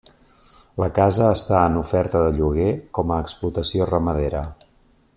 La 0.83 0.87
casa 0.99 1.27
està 1.33 1.59
en 1.73 1.77
oferta 1.83 2.23
de 2.23 2.31
lloguer 2.39 2.73
com 2.99 3.13
a 3.13 3.21
explotació 3.27 3.89
ramadera. 3.95 4.43